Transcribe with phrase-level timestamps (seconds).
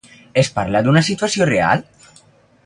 [0.41, 1.85] Es parla d'una situació real?